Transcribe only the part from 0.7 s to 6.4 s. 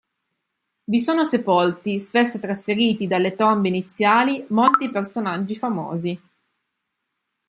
Vi sono sepolti, spesso trasferiti dalle tombe iniziali, molti personaggi famosi.